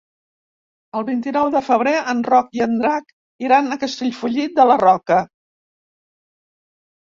El 0.99 1.03
vint-i-nou 1.09 1.51
de 1.55 1.61
febrer 1.67 1.93
en 2.13 2.23
Roc 2.29 2.49
i 2.61 2.65
en 2.67 2.73
Drac 2.81 3.13
iran 3.49 3.69
a 3.69 3.79
Castellfollit 3.85 4.59
de 4.59 4.69
la 4.75 4.81
Roca. 4.87 5.21